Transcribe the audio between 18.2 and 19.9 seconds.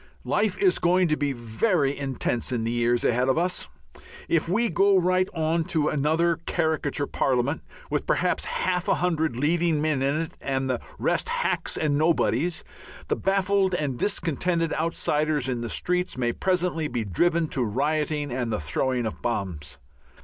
and the throwing of bombs.